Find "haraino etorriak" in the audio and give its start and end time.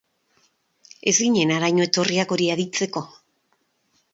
1.57-2.33